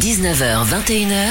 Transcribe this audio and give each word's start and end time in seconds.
19h, 0.00 0.64
21h. 0.64 1.28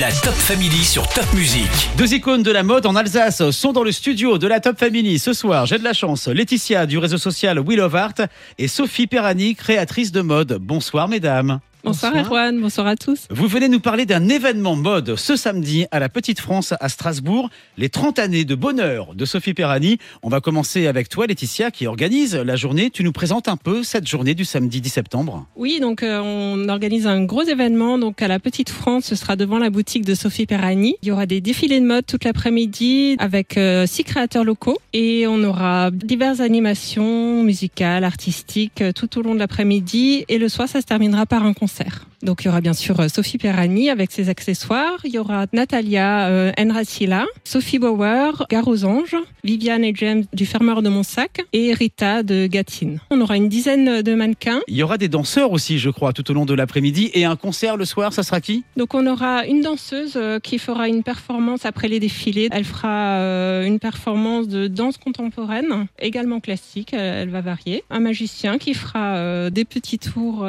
La 0.00 0.10
Top 0.10 0.34
Family 0.34 0.84
sur 0.84 1.06
Top 1.06 1.32
Music. 1.34 1.70
Deux 1.96 2.12
icônes 2.12 2.42
de 2.42 2.50
la 2.50 2.64
mode 2.64 2.84
en 2.84 2.96
Alsace 2.96 3.48
sont 3.52 3.72
dans 3.72 3.84
le 3.84 3.92
studio 3.92 4.38
de 4.38 4.48
la 4.48 4.58
Top 4.58 4.76
Family. 4.76 5.20
Ce 5.20 5.32
soir, 5.32 5.64
j'ai 5.64 5.78
de 5.78 5.84
la 5.84 5.92
chance. 5.92 6.26
Laetitia 6.26 6.86
du 6.86 6.98
réseau 6.98 7.16
social 7.16 7.60
Will 7.60 7.80
of 7.80 7.94
Art 7.94 8.14
et 8.58 8.66
Sophie 8.66 9.06
Perrani, 9.06 9.54
créatrice 9.54 10.10
de 10.10 10.20
mode. 10.20 10.58
Bonsoir 10.60 11.06
mesdames. 11.06 11.60
Bonsoir, 11.84 12.16
Erwan, 12.16 12.58
bonsoir 12.58 12.86
à 12.86 12.96
tous. 12.96 13.26
Vous 13.28 13.46
venez 13.46 13.68
nous 13.68 13.78
parler 13.78 14.06
d'un 14.06 14.30
événement 14.30 14.74
mode 14.74 15.16
ce 15.16 15.36
samedi 15.36 15.84
à 15.90 15.98
la 15.98 16.08
Petite 16.08 16.40
France 16.40 16.72
à 16.80 16.88
Strasbourg, 16.88 17.50
les 17.76 17.90
30 17.90 18.18
années 18.18 18.46
de 18.46 18.54
bonheur 18.54 19.14
de 19.14 19.26
Sophie 19.26 19.52
Perrani. 19.52 19.98
On 20.22 20.30
va 20.30 20.40
commencer 20.40 20.86
avec 20.86 21.10
toi 21.10 21.26
Laetitia 21.26 21.70
qui 21.70 21.86
organise 21.86 22.36
la 22.36 22.56
journée. 22.56 22.88
Tu 22.88 23.04
nous 23.04 23.12
présentes 23.12 23.48
un 23.48 23.58
peu 23.58 23.82
cette 23.82 24.08
journée 24.08 24.34
du 24.34 24.46
samedi 24.46 24.80
10 24.80 24.88
septembre 24.88 25.46
Oui, 25.56 25.78
donc 25.78 26.02
euh, 26.02 26.22
on 26.24 26.70
organise 26.70 27.06
un 27.06 27.22
gros 27.22 27.42
événement 27.42 27.98
donc 27.98 28.22
à 28.22 28.28
la 28.28 28.38
Petite 28.38 28.70
France, 28.70 29.04
ce 29.04 29.14
sera 29.14 29.36
devant 29.36 29.58
la 29.58 29.68
boutique 29.68 30.06
de 30.06 30.14
Sophie 30.14 30.46
Perrani. 30.46 30.96
Il 31.02 31.08
y 31.08 31.12
aura 31.12 31.26
des 31.26 31.42
défilés 31.42 31.80
de 31.80 31.86
mode 31.86 32.06
toute 32.06 32.24
l'après-midi 32.24 33.16
avec 33.18 33.58
euh, 33.58 33.86
six 33.86 34.04
créateurs 34.04 34.44
locaux 34.44 34.78
et 34.94 35.26
on 35.26 35.44
aura 35.44 35.90
diverses 35.90 36.40
animations 36.40 37.42
musicales, 37.42 38.04
artistiques 38.04 38.80
euh, 38.80 38.92
tout 38.92 39.18
au 39.18 39.22
long 39.22 39.34
de 39.34 39.38
l'après-midi 39.38 40.24
et 40.30 40.38
le 40.38 40.48
soir 40.48 40.66
ça 40.66 40.80
se 40.80 40.86
terminera 40.86 41.26
par 41.26 41.44
un 41.44 41.52
concert 41.52 41.73
cancer. 41.74 42.13
Donc 42.24 42.42
il 42.42 42.46
y 42.46 42.48
aura 42.48 42.62
bien 42.62 42.72
sûr 42.72 42.98
euh, 43.00 43.08
Sophie 43.08 43.36
Perrani 43.36 43.90
avec 43.90 44.10
ses 44.10 44.30
accessoires, 44.30 44.98
il 45.04 45.12
y 45.12 45.18
aura 45.18 45.44
Natalia 45.52 46.28
euh, 46.28 46.52
Enracila, 46.58 47.26
Sophie 47.44 47.78
Bauer, 47.78 48.46
Anges, 48.50 49.16
Viviane 49.44 49.84
et 49.84 49.92
James 49.94 50.24
du 50.32 50.46
Fermeur 50.46 50.80
de 50.80 50.88
Montsac 50.88 51.44
et 51.52 51.74
Rita 51.74 52.22
de 52.22 52.46
Gatine. 52.46 52.98
On 53.10 53.20
aura 53.20 53.36
une 53.36 53.50
dizaine 53.50 54.00
de 54.00 54.14
mannequins. 54.14 54.60
Il 54.68 54.76
y 54.76 54.82
aura 54.82 54.96
des 54.96 55.08
danseurs 55.08 55.52
aussi, 55.52 55.78
je 55.78 55.90
crois, 55.90 56.14
tout 56.14 56.30
au 56.30 56.34
long 56.34 56.46
de 56.46 56.54
l'après-midi 56.54 57.10
et 57.12 57.26
un 57.26 57.36
concert 57.36 57.76
le 57.76 57.84
soir, 57.84 58.14
ça 58.14 58.22
sera 58.22 58.40
qui? 58.40 58.64
Donc 58.78 58.94
on 58.94 59.06
aura 59.06 59.46
une 59.46 59.60
danseuse 59.60 60.14
euh, 60.16 60.38
qui 60.38 60.58
fera 60.58 60.88
une 60.88 61.02
performance 61.02 61.66
après 61.66 61.88
les 61.88 62.00
défilés. 62.00 62.48
Elle 62.52 62.64
fera 62.64 63.18
euh, 63.18 63.66
une 63.66 63.78
performance 63.78 64.48
de 64.48 64.66
danse 64.66 64.96
contemporaine, 64.96 65.86
également 65.98 66.40
classique, 66.40 66.94
elle 66.94 67.28
va 67.28 67.42
varier. 67.42 67.84
Un 67.90 68.00
magicien 68.00 68.56
qui 68.56 68.72
fera 68.72 69.16
euh, 69.16 69.50
des 69.50 69.66
petits 69.66 69.98
tours. 69.98 70.46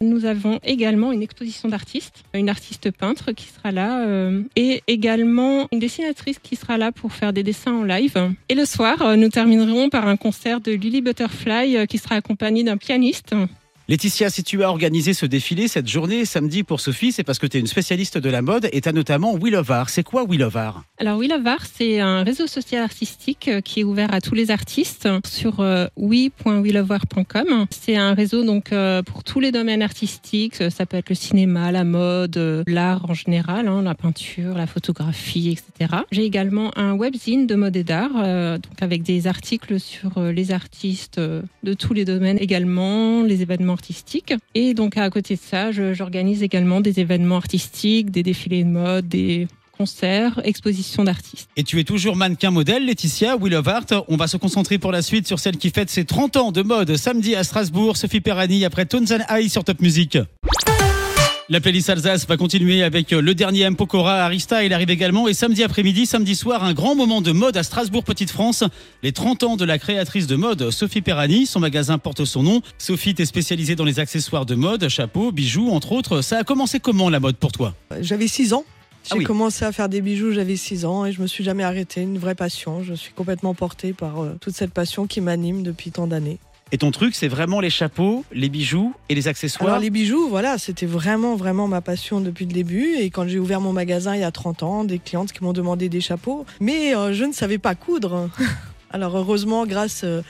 Nous 0.00 0.24
avons 0.24 0.60
également 0.62 1.12
une 1.16 1.22
exposition 1.22 1.68
d'artistes, 1.68 2.24
une 2.34 2.48
artiste 2.48 2.90
peintre 2.90 3.32
qui 3.32 3.46
sera 3.46 3.72
là 3.72 4.06
euh, 4.06 4.42
et 4.54 4.82
également 4.86 5.66
une 5.72 5.78
dessinatrice 5.78 6.38
qui 6.38 6.56
sera 6.56 6.76
là 6.76 6.92
pour 6.92 7.12
faire 7.12 7.32
des 7.32 7.42
dessins 7.42 7.72
en 7.72 7.82
live. 7.82 8.32
Et 8.48 8.54
le 8.54 8.64
soir, 8.64 9.02
euh, 9.02 9.16
nous 9.16 9.30
terminerons 9.30 9.88
par 9.88 10.06
un 10.06 10.16
concert 10.16 10.60
de 10.60 10.72
Lily 10.72 11.00
Butterfly 11.00 11.76
euh, 11.76 11.86
qui 11.86 11.98
sera 11.98 12.16
accompagné 12.16 12.62
d'un 12.62 12.76
pianiste. 12.76 13.34
Laetitia, 13.88 14.30
si 14.30 14.42
tu 14.42 14.64
as 14.64 14.68
organisé 14.68 15.14
ce 15.14 15.26
défilé 15.26 15.68
cette 15.68 15.86
journée 15.86 16.24
samedi 16.24 16.64
pour 16.64 16.80
Sophie, 16.80 17.12
c'est 17.12 17.22
parce 17.22 17.38
que 17.38 17.46
tu 17.46 17.56
es 17.56 17.60
une 17.60 17.68
spécialiste 17.68 18.18
de 18.18 18.28
la 18.28 18.42
mode 18.42 18.68
et 18.72 18.80
tu 18.80 18.88
as 18.88 18.92
notamment 18.92 19.32
Will. 19.34 19.56
C'est 19.86 20.02
quoi 20.02 20.24
Will 20.24 20.42
of 20.42 20.56
Alors 20.56 21.22
Art, 21.46 21.66
c'est 21.72 22.00
un 22.00 22.24
réseau 22.24 22.48
social 22.48 22.82
artistique 22.82 23.46
euh, 23.46 23.60
qui 23.60 23.80
est 23.80 23.84
ouvert 23.84 24.12
à 24.12 24.20
tous 24.20 24.34
les 24.34 24.50
artistes 24.50 25.08
sur 25.24 25.60
euh, 25.60 25.86
oui.weloveart.com. 25.96 27.66
C'est 27.70 27.94
un 27.94 28.14
réseau 28.14 28.42
donc 28.42 28.72
euh, 28.72 29.04
pour 29.04 29.22
tous 29.22 29.38
les 29.38 29.52
domaines 29.52 29.82
artistiques. 29.82 30.56
Ça 30.68 30.84
peut 30.84 30.96
être 30.96 31.10
le 31.10 31.14
cinéma, 31.14 31.70
la 31.70 31.84
mode, 31.84 32.64
l'art 32.66 33.08
en 33.08 33.14
général, 33.14 33.68
hein, 33.68 33.82
la 33.82 33.94
peinture, 33.94 34.54
la 34.54 34.66
photographie, 34.66 35.50
etc. 35.50 36.00
J'ai 36.10 36.24
également 36.24 36.76
un 36.76 36.94
webzine 36.94 37.46
de 37.46 37.54
mode 37.54 37.76
et 37.76 37.84
d'art, 37.84 38.16
avec 38.80 39.04
des 39.04 39.28
articles 39.28 39.78
sur 39.78 40.20
les 40.20 40.50
artistes 40.50 41.20
de 41.20 41.74
tous 41.74 41.94
les 41.94 42.04
domaines 42.04 42.38
également, 42.40 43.22
les 43.22 43.42
événements 43.42 43.75
artistiques. 43.76 44.34
Et 44.54 44.74
donc 44.74 44.96
à 44.96 45.08
côté 45.10 45.36
de 45.36 45.40
ça, 45.40 45.70
j'organise 45.70 46.42
également 46.42 46.80
des 46.80 46.98
événements 47.00 47.36
artistiques, 47.36 48.10
des 48.10 48.22
défilés 48.22 48.64
de 48.64 48.68
mode, 48.68 49.08
des 49.08 49.46
concerts, 49.76 50.40
expositions 50.44 51.04
d'artistes. 51.04 51.48
Et 51.56 51.62
tu 51.62 51.78
es 51.78 51.84
toujours 51.84 52.16
mannequin 52.16 52.50
modèle, 52.50 52.86
Laetitia, 52.86 53.36
Will 53.36 53.54
of 53.54 53.68
Art. 53.68 53.86
On 54.08 54.16
va 54.16 54.26
se 54.26 54.36
concentrer 54.36 54.78
pour 54.78 54.92
la 54.92 55.02
suite 55.02 55.26
sur 55.26 55.38
celle 55.38 55.58
qui 55.58 55.70
fête 55.70 55.90
ses 55.90 56.04
30 56.04 56.36
ans 56.36 56.52
de 56.52 56.62
mode 56.62 56.96
samedi 56.96 57.34
à 57.36 57.44
Strasbourg, 57.44 57.96
Sophie 57.96 58.20
Perrani, 58.20 58.64
après 58.64 58.86
Tones 58.86 59.06
and 59.12 59.38
I 59.38 59.48
sur 59.48 59.64
Top 59.64 59.80
Music. 59.80 60.18
La 61.48 61.60
playlist 61.60 61.88
Alsace 61.90 62.26
va 62.26 62.36
continuer 62.36 62.82
avec 62.82 63.12
le 63.12 63.32
dernier 63.32 63.60
M. 63.60 63.76
Pokora, 63.76 64.24
Arista, 64.24 64.64
il 64.64 64.72
arrive 64.72 64.90
également. 64.90 65.28
Et 65.28 65.34
samedi 65.34 65.62
après-midi, 65.62 66.04
samedi 66.04 66.34
soir, 66.34 66.64
un 66.64 66.72
grand 66.74 66.96
moment 66.96 67.20
de 67.20 67.30
mode 67.30 67.56
à 67.56 67.62
Strasbourg, 67.62 68.02
Petite 68.02 68.32
France. 68.32 68.64
Les 69.04 69.12
30 69.12 69.44
ans 69.44 69.56
de 69.56 69.64
la 69.64 69.78
créatrice 69.78 70.26
de 70.26 70.34
mode, 70.34 70.70
Sophie 70.72 71.02
Perrani. 71.02 71.46
Son 71.46 71.60
magasin 71.60 71.98
porte 71.98 72.24
son 72.24 72.42
nom. 72.42 72.62
Sophie, 72.78 73.14
t'es 73.14 73.24
spécialisée 73.26 73.76
dans 73.76 73.84
les 73.84 74.00
accessoires 74.00 74.44
de 74.44 74.56
mode, 74.56 74.88
chapeaux, 74.88 75.30
bijoux, 75.30 75.70
entre 75.70 75.92
autres. 75.92 76.20
Ça 76.20 76.38
a 76.38 76.42
commencé 76.42 76.80
comment 76.80 77.08
la 77.10 77.20
mode 77.20 77.36
pour 77.36 77.52
toi? 77.52 77.74
J'avais 78.00 78.26
6 78.26 78.52
ans. 78.52 78.64
J'ai 79.04 79.10
Ah 79.12 79.16
oui. 79.18 79.24
commencé 79.24 79.64
à 79.64 79.70
faire 79.70 79.88
des 79.88 80.00
bijoux, 80.00 80.32
j'avais 80.32 80.56
6 80.56 80.84
ans 80.84 81.06
et 81.06 81.12
je 81.12 81.22
me 81.22 81.28
suis 81.28 81.44
jamais 81.44 81.62
arrêtée. 81.62 82.02
Une 82.02 82.18
vraie 82.18 82.34
passion. 82.34 82.82
Je 82.82 82.94
suis 82.94 83.12
complètement 83.12 83.54
portée 83.54 83.92
par 83.92 84.20
euh, 84.20 84.36
toute 84.40 84.56
cette 84.56 84.72
passion 84.72 85.06
qui 85.06 85.20
m'anime 85.20 85.62
depuis 85.62 85.92
tant 85.92 86.08
d'années. 86.08 86.38
Et 86.72 86.78
ton 86.78 86.90
truc, 86.90 87.14
c'est 87.14 87.28
vraiment 87.28 87.60
les 87.60 87.70
chapeaux, 87.70 88.24
les 88.32 88.48
bijoux 88.48 88.92
et 89.08 89.14
les 89.14 89.28
accessoires 89.28 89.68
Alors 89.68 89.80
les 89.80 89.90
bijoux, 89.90 90.28
voilà, 90.28 90.58
c'était 90.58 90.86
vraiment 90.86 91.36
vraiment 91.36 91.68
ma 91.68 91.80
passion 91.80 92.20
depuis 92.20 92.44
le 92.44 92.52
début. 92.52 92.96
Et 92.96 93.10
quand 93.10 93.28
j'ai 93.28 93.38
ouvert 93.38 93.60
mon 93.60 93.72
magasin 93.72 94.16
il 94.16 94.22
y 94.22 94.24
a 94.24 94.32
30 94.32 94.62
ans, 94.64 94.84
des 94.84 94.98
clientes 94.98 95.30
qui 95.30 95.44
m'ont 95.44 95.52
demandé 95.52 95.88
des 95.88 96.00
chapeaux, 96.00 96.44
mais 96.60 96.96
euh, 96.96 97.12
je 97.12 97.24
ne 97.24 97.32
savais 97.32 97.58
pas 97.58 97.76
coudre. 97.76 98.28
Alors 98.90 99.16
heureusement, 99.16 99.64
grâce 99.64 100.02
euh, 100.02 100.22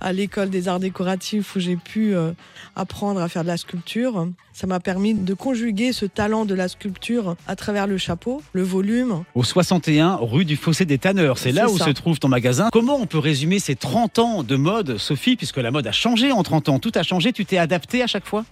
à 0.00 0.12
l'école 0.12 0.50
des 0.50 0.68
arts 0.68 0.80
décoratifs 0.80 1.56
où 1.56 1.60
j'ai 1.60 1.76
pu 1.76 2.14
euh, 2.14 2.32
apprendre 2.76 3.20
à 3.20 3.28
faire 3.28 3.42
de 3.42 3.48
la 3.48 3.56
sculpture, 3.56 4.28
ça 4.52 4.66
m'a 4.66 4.80
permis 4.80 5.14
de 5.14 5.34
conjuguer 5.34 5.92
ce 5.92 6.06
talent 6.06 6.44
de 6.44 6.54
la 6.54 6.68
sculpture 6.68 7.36
à 7.46 7.56
travers 7.56 7.86
le 7.86 7.98
chapeau, 7.98 8.42
le 8.52 8.62
volume. 8.62 9.22
au 9.34 9.44
61 9.44 10.18
rue 10.20 10.44
du 10.44 10.56
Fossé 10.56 10.84
des 10.84 10.98
Tanneurs. 10.98 11.38
C'est 11.38 11.52
là 11.52 11.68
où 11.70 11.78
ça. 11.78 11.86
se 11.86 11.90
trouve 11.90 12.18
ton 12.18 12.28
magasin. 12.28 12.68
Comment 12.72 12.96
on 12.96 13.06
peut 13.06 13.18
résumer 13.18 13.58
ces 13.58 13.76
30 13.76 14.18
ans 14.18 14.42
de 14.42 14.56
mode, 14.56 14.98
Sophie, 14.98 15.36
puisque 15.36 15.58
la 15.58 15.70
mode 15.70 15.86
a 15.86 15.92
changé 15.92 16.32
en 16.32 16.42
30 16.42 16.68
ans? 16.68 16.78
Tout 16.78 16.92
a 16.94 17.02
changé, 17.02 17.32
tu 17.32 17.44
t'es 17.44 17.58
adapté 17.58 18.02
à 18.02 18.06
chaque 18.06 18.26
fois? 18.26 18.44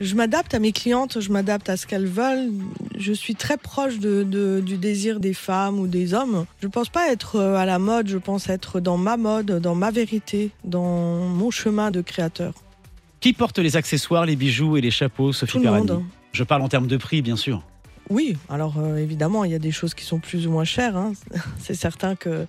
Je 0.00 0.14
m'adapte 0.16 0.52
à 0.54 0.58
mes 0.58 0.72
clientes, 0.72 1.20
je 1.20 1.30
m'adapte 1.30 1.68
à 1.70 1.76
ce 1.76 1.86
qu'elles 1.86 2.06
veulent. 2.06 2.50
Je 2.98 3.12
suis 3.12 3.34
très 3.36 3.56
proche 3.56 3.98
de, 4.00 4.22
de- 4.24 4.60
du 4.64 4.76
désir 4.76 5.20
des 5.20 5.34
femmes 5.34 5.78
ou 5.78 5.86
des 5.86 6.14
hommes. 6.14 6.46
Je 6.60 6.66
ne 6.66 6.72
pense 6.72 6.88
pas 6.88 7.10
être 7.12 7.36
euh, 7.36 7.56
à 7.56 7.64
la 7.64 7.78
mode, 7.78 8.08
je 8.08 8.18
pense 8.18 8.48
être 8.48 8.80
dans 8.80 8.96
ma 8.98 9.16
mode, 9.16 9.60
dans 9.60 9.74
ma 9.76 9.90
vérité, 9.92 10.50
dans 10.64 11.18
mon 11.28 11.50
chemin 11.50 11.90
de 11.90 12.00
créateur. 12.00 12.54
Qui 13.20 13.32
porte 13.32 13.58
les 13.58 13.76
accessoires, 13.76 14.26
les 14.26 14.36
bijoux 14.36 14.76
et 14.76 14.80
les 14.80 14.90
chapeaux, 14.90 15.32
Sophie 15.32 15.52
Tout 15.52 15.64
le 15.64 15.70
monde. 15.70 16.02
Je 16.32 16.42
parle 16.44 16.62
en 16.62 16.68
termes 16.68 16.88
de 16.88 16.96
prix, 16.96 17.22
bien 17.22 17.36
sûr. 17.36 17.62
Oui, 18.10 18.36
alors 18.48 18.74
euh, 18.78 18.96
évidemment, 18.98 19.44
il 19.44 19.50
y 19.52 19.54
a 19.54 19.58
des 19.58 19.70
choses 19.70 19.94
qui 19.94 20.04
sont 20.04 20.18
plus 20.18 20.46
ou 20.46 20.50
moins 20.50 20.64
chères. 20.64 20.96
hein. 20.96 21.12
C'est 21.58 21.74
certain 21.74 22.14
que 22.16 22.46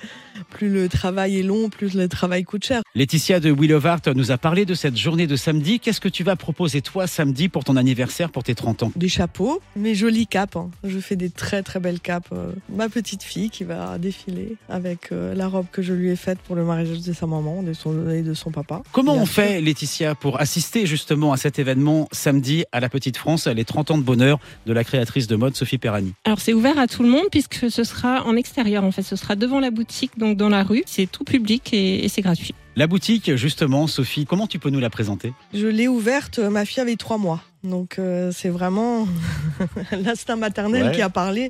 plus 0.49 0.69
le 0.69 0.89
travail 0.89 1.39
est 1.39 1.43
long, 1.43 1.69
plus 1.69 1.93
le 1.93 2.07
travail 2.07 2.43
coûte 2.43 2.65
cher. 2.65 2.81
Laetitia 2.93 3.39
de 3.39 3.51
Will 3.51 3.73
of 3.73 3.85
Art 3.85 4.01
nous 4.15 4.31
a 4.31 4.37
parlé 4.37 4.65
de 4.65 4.73
cette 4.73 4.97
journée 4.97 5.27
de 5.27 5.35
samedi. 5.35 5.79
Qu'est-ce 5.79 6.01
que 6.01 6.09
tu 6.09 6.23
vas 6.23 6.35
proposer, 6.35 6.81
toi, 6.81 7.07
samedi, 7.07 7.49
pour 7.49 7.63
ton 7.63 7.75
anniversaire, 7.77 8.29
pour 8.31 8.43
tes 8.43 8.55
30 8.55 8.83
ans? 8.83 8.91
Des 8.95 9.09
chapeaux, 9.09 9.61
mes 9.75 9.95
jolies 9.95 10.27
capes. 10.27 10.55
hein. 10.55 10.69
Je 10.83 10.99
fais 10.99 11.15
des 11.15 11.29
très 11.29 11.63
très 11.63 11.79
belles 11.79 11.99
capes. 11.99 12.29
euh. 12.31 12.51
Ma 12.69 12.89
petite 12.89 13.23
fille 13.23 13.49
qui 13.49 13.63
va 13.63 13.97
défiler 13.97 14.55
avec 14.69 15.11
euh, 15.11 15.33
la 15.35 15.47
robe 15.47 15.65
que 15.71 15.81
je 15.81 15.93
lui 15.93 16.09
ai 16.09 16.15
faite 16.15 16.39
pour 16.39 16.55
le 16.55 16.63
mariage 16.65 17.01
de 17.01 17.13
sa 17.13 17.25
maman 17.27 17.63
de 17.63 17.73
son, 17.73 18.09
et 18.09 18.21
de 18.21 18.33
son 18.33 18.51
papa. 18.51 18.81
Comment 18.91 19.13
Bien 19.13 19.21
on 19.21 19.25
sûr. 19.25 19.43
fait, 19.43 19.61
Laetitia, 19.61 20.15
pour 20.15 20.39
assister 20.39 20.85
justement 20.85 21.31
à 21.33 21.37
cet 21.37 21.59
événement 21.59 22.07
samedi 22.11 22.65
à 22.71 22.79
la 22.79 22.89
Petite 22.89 23.17
France, 23.17 23.47
les 23.47 23.65
30 23.65 23.91
ans 23.91 23.97
de 23.97 24.03
bonheur 24.03 24.39
de 24.65 24.73
la 24.73 24.83
créatrice 24.83 25.27
de 25.27 25.35
mode, 25.35 25.44
Sophie 25.53 25.77
Perrani. 25.77 26.13
Alors 26.23 26.39
c'est 26.39 26.53
ouvert 26.53 26.79
à 26.79 26.87
tout 26.87 27.03
le 27.03 27.09
monde 27.09 27.25
puisque 27.31 27.69
ce 27.69 27.83
sera 27.83 28.23
en 28.25 28.35
extérieur 28.35 28.83
en 28.83 28.91
fait, 28.91 29.03
ce 29.03 29.15
sera 29.15 29.35
devant 29.35 29.59
la 29.59 29.71
boutique 29.71 30.17
donc 30.17 30.37
dans 30.37 30.49
la 30.49 30.63
rue, 30.63 30.83
c'est 30.85 31.05
tout 31.05 31.23
public 31.23 31.73
et, 31.73 32.03
et 32.03 32.09
c'est 32.09 32.21
gratuit. 32.21 32.55
La 32.77 32.87
boutique, 32.87 33.35
justement, 33.35 33.87
Sophie, 33.87 34.25
comment 34.25 34.47
tu 34.47 34.59
peux 34.59 34.69
nous 34.69 34.81
la 34.81 34.89
présenter? 34.89 35.31
Je 35.53 35.67
l'ai 35.67 35.87
ouverte, 35.87 36.39
euh, 36.39 36.49
ma 36.49 36.65
fille 36.65 36.81
avait 36.81 36.97
trois 36.97 37.17
mois. 37.17 37.41
Donc 37.63 37.97
euh, 37.97 38.31
c'est 38.31 38.49
vraiment 38.49 39.07
l'instinct 39.91 40.35
maternel 40.35 40.83
Ouais. 40.83 40.91
qui 40.91 41.01
a 41.01 41.09
parlé 41.09 41.49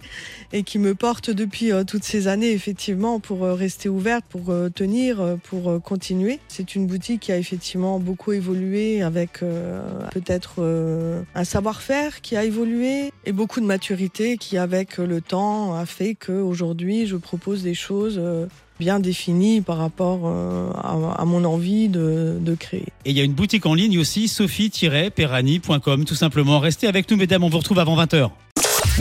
et 0.53 0.63
qui 0.63 0.79
me 0.79 0.95
porte 0.95 1.29
depuis 1.31 1.73
euh, 1.73 1.83
toutes 1.83 2.05
ces 2.05 2.27
années 2.29 2.51
effectivement 2.51 3.19
pour 3.19 3.43
euh, 3.43 3.53
rester 3.53 3.89
ouverte, 3.89 4.23
pour 4.29 4.49
euh, 4.51 4.69
tenir, 4.69 5.35
pour 5.43 5.69
euh, 5.69 5.79
continuer. 5.79 6.39
C'est 6.47 6.75
une 6.75 6.85
boutique 6.87 7.21
qui 7.23 7.31
a 7.33 7.37
effectivement 7.37 7.99
beaucoup 7.99 8.31
évolué 8.31 9.01
avec 9.01 9.41
euh, 9.43 9.81
peut-être 10.11 10.55
euh, 10.59 11.21
un 11.33 11.43
savoir-faire 11.43 12.21
qui 12.21 12.37
a 12.37 12.45
évolué 12.45 13.11
et 13.25 13.31
beaucoup 13.33 13.59
de 13.59 13.65
maturité 13.65 14.37
qui 14.37 14.57
avec 14.57 14.97
le 14.99 15.19
temps 15.19 15.75
a 15.75 15.85
fait 15.85 16.15
qu'aujourd'hui 16.15 17.07
je 17.07 17.17
propose 17.17 17.61
des 17.63 17.73
choses 17.73 18.15
euh, 18.19 18.45
bien 18.79 18.99
définies 18.99 19.61
par 19.61 19.77
rapport 19.77 20.21
euh, 20.25 20.69
à, 20.73 21.21
à 21.21 21.25
mon 21.25 21.43
envie 21.45 21.87
de, 21.89 22.37
de 22.39 22.55
créer. 22.55 22.85
Et 23.05 23.11
il 23.11 23.17
y 23.17 23.21
a 23.21 23.23
une 23.23 23.33
boutique 23.33 23.65
en 23.65 23.73
ligne 23.73 23.97
aussi, 23.99 24.27
sophie-perrani.com, 24.27 26.05
tout 26.05 26.15
simplement. 26.15 26.59
Restez 26.59 26.87
avec 26.87 27.09
nous, 27.09 27.17
mesdames, 27.17 27.43
on 27.43 27.49
vous 27.49 27.57
retrouve 27.59 27.79
avant 27.79 27.97
20h. 27.97 28.29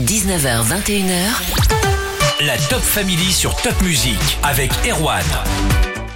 19h, 0.01 0.65
21h. 0.67 2.45
La 2.47 2.57
Top 2.69 2.81
Family 2.81 3.33
sur 3.33 3.55
Top 3.63 3.81
Music 3.83 4.19
avec 4.43 4.71
Erwan. 4.89 5.23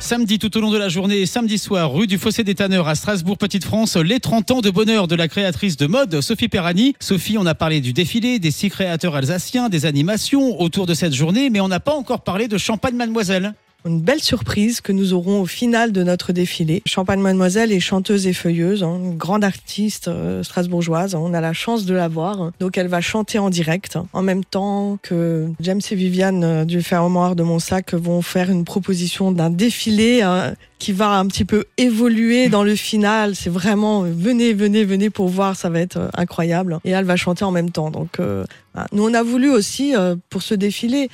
Samedi 0.01 0.39
tout 0.39 0.57
au 0.57 0.61
long 0.61 0.71
de 0.71 0.79
la 0.79 0.89
journée, 0.89 1.27
samedi 1.27 1.59
soir, 1.59 1.93
rue 1.93 2.07
du 2.07 2.19
Fossé 2.19 2.45
des 2.45 2.55
Tanneurs 2.55 2.89
à 2.89 2.95
Strasbourg, 2.95 3.37
Petite 3.37 3.65
France, 3.65 3.97
les 3.97 4.21
30 4.21 4.51
ans 4.53 4.61
de 4.61 4.71
bonheur 4.71 5.09
de 5.09 5.17
la 5.17 5.29
créatrice 5.29 5.77
de 5.77 5.87
mode 5.87 6.21
Sophie 6.21 6.49
Perrani. 6.49 6.95
Sophie, 7.01 7.37
on 7.37 7.45
a 7.47 7.55
parlé 7.55 7.81
du 7.81 7.93
défilé, 7.93 8.39
des 8.39 8.53
six 8.53 8.71
créateurs 8.71 9.17
alsaciens, 9.17 9.69
des 9.69 9.87
animations 9.87 10.61
autour 10.61 10.87
de 10.87 10.95
cette 10.95 11.15
journée, 11.15 11.51
mais 11.51 11.61
on 11.61 11.69
n'a 11.69 11.81
pas 11.81 11.95
encore 11.95 12.23
parlé 12.23 12.49
de 12.49 12.57
Champagne 12.59 12.95
Mademoiselle. 12.95 13.55
Une 13.89 14.03
belle 14.03 14.21
surprise 14.21 14.83
que 14.83 14.93
nous 14.93 15.15
aurons 15.15 15.41
au 15.41 15.47
final 15.47 15.93
de 15.93 16.03
notre 16.03 16.35
défilé. 16.35 16.83
Champagne 16.85 17.21
Mademoiselle 17.21 17.73
est 17.73 17.81
chanteuse 17.81 18.27
et 18.27 18.35
feuilleuse, 18.35 18.83
hein, 18.83 19.01
une 19.03 19.17
grande 19.17 19.45
artiste 19.45 20.09
euh, 20.09 20.43
strasbourgeoise. 20.43 21.15
On 21.15 21.33
a 21.33 21.41
la 21.41 21.55
chance 21.55 21.87
de 21.87 21.95
la 21.95 22.07
voir. 22.07 22.51
Donc 22.61 22.77
elle 22.77 22.89
va 22.89 23.01
chanter 23.01 23.39
en 23.39 23.49
direct 23.49 23.97
en 24.13 24.21
même 24.21 24.45
temps 24.45 24.99
que 25.03 25.49
James 25.61 25.81
et 25.91 25.95
Viviane 25.95 26.45
euh, 26.45 26.65
du 26.67 26.83
Ferromoir 26.83 27.35
de 27.35 27.43
Monsac 27.43 27.95
vont 27.95 28.21
faire 28.21 28.51
une 28.51 28.67
proposition 28.67 29.33
d'un 29.33 29.49
défilé 29.49 30.21
hein, 30.21 30.53
qui 30.79 30.93
va 30.93 31.13
un 31.13 31.27
petit 31.27 31.47
peu 31.47 31.65
évoluer 31.79 32.51
dans 32.51 32.65
le 32.65 32.77
final. 32.77 33.37
C'est 33.37 33.49
vraiment 33.49 34.05
euh, 34.05 34.13
venez, 34.15 34.53
venez, 34.53 34.85
venez 34.85 35.09
pour 35.09 35.29
voir, 35.29 35.57
ça 35.57 35.71
va 35.71 35.81
être 35.81 36.11
incroyable. 36.15 36.79
Et 36.85 36.91
elle 36.91 37.07
va 37.07 37.17
chanter 37.17 37.47
en 37.47 37.53
même 37.53 37.71
temps. 37.71 37.91
Donc 37.91 38.21
euh, 38.21 38.45
nous 38.93 39.09
on 39.09 39.15
a 39.15 39.23
voulu 39.23 39.51
aussi 39.51 39.95
pour 40.29 40.43
ce 40.43 40.55
défilé 40.55 41.09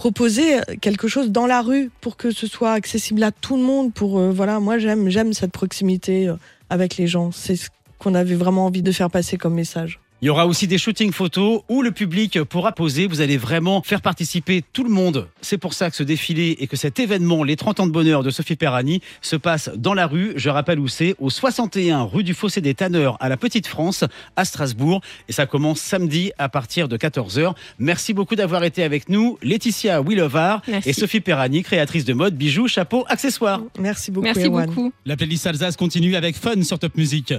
proposer 0.00 0.60
quelque 0.80 1.08
chose 1.08 1.30
dans 1.30 1.46
la 1.46 1.60
rue 1.60 1.90
pour 2.00 2.16
que 2.16 2.30
ce 2.30 2.46
soit 2.46 2.72
accessible 2.72 3.22
à 3.22 3.32
tout 3.32 3.58
le 3.58 3.62
monde. 3.62 3.92
Pour 3.92 4.18
euh, 4.18 4.32
voilà, 4.32 4.58
moi 4.58 4.78
j'aime 4.78 5.10
j'aime 5.10 5.34
cette 5.34 5.52
proximité 5.52 6.26
euh, 6.26 6.36
avec 6.70 6.96
les 6.96 7.06
gens. 7.06 7.32
C'est 7.32 7.54
ce 7.54 7.68
qu'on 7.98 8.14
avait 8.14 8.34
vraiment 8.34 8.64
envie 8.64 8.80
de 8.80 8.92
faire 8.92 9.10
passer 9.10 9.36
comme 9.36 9.52
message. 9.52 10.00
Il 10.22 10.26
y 10.26 10.28
aura 10.28 10.46
aussi 10.46 10.66
des 10.66 10.76
shootings 10.76 11.12
photos 11.12 11.62
où 11.70 11.80
le 11.80 11.92
public 11.92 12.42
pourra 12.42 12.72
poser. 12.72 13.06
Vous 13.06 13.22
allez 13.22 13.38
vraiment 13.38 13.80
faire 13.82 14.02
participer 14.02 14.62
tout 14.74 14.84
le 14.84 14.90
monde. 14.90 15.28
C'est 15.40 15.56
pour 15.56 15.72
ça 15.72 15.88
que 15.88 15.96
ce 15.96 16.02
défilé 16.02 16.56
et 16.60 16.66
que 16.66 16.76
cet 16.76 17.00
événement, 17.00 17.42
les 17.42 17.56
30 17.56 17.80
ans 17.80 17.86
de 17.86 17.92
bonheur 17.92 18.22
de 18.22 18.28
Sophie 18.28 18.56
Perrani, 18.56 19.00
se 19.22 19.36
passe 19.36 19.70
dans 19.76 19.94
la 19.94 20.06
rue. 20.06 20.34
Je 20.36 20.50
rappelle 20.50 20.78
où 20.78 20.88
c'est, 20.88 21.14
au 21.20 21.30
61 21.30 22.02
rue 22.02 22.22
du 22.22 22.34
Fossé 22.34 22.60
des 22.60 22.74
Tanneurs 22.74 23.16
à 23.20 23.30
la 23.30 23.38
Petite 23.38 23.66
France, 23.66 24.04
à 24.36 24.44
Strasbourg. 24.44 25.00
Et 25.30 25.32
ça 25.32 25.46
commence 25.46 25.80
samedi 25.80 26.32
à 26.36 26.50
partir 26.50 26.86
de 26.86 26.98
14h. 26.98 27.54
Merci 27.78 28.12
beaucoup 28.12 28.36
d'avoir 28.36 28.62
été 28.64 28.82
avec 28.82 29.08
nous. 29.08 29.38
Laetitia 29.42 30.02
Willovar 30.02 30.60
et 30.84 30.92
Sophie 30.92 31.20
Perrani, 31.20 31.62
créatrice 31.62 32.04
de 32.04 32.12
mode, 32.12 32.34
bijoux, 32.34 32.68
chapeaux, 32.68 33.06
accessoires. 33.08 33.62
Merci 33.78 34.10
beaucoup. 34.10 34.24
Merci 34.24 34.50
beaucoup. 34.50 34.92
La 35.06 35.16
playlist 35.16 35.46
Alsace 35.46 35.78
continue 35.78 36.14
avec 36.14 36.36
Fun 36.36 36.62
sur 36.62 36.78
Top 36.78 36.94
Music. 36.98 37.32